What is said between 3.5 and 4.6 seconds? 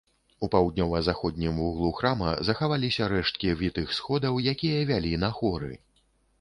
вітых сходаў,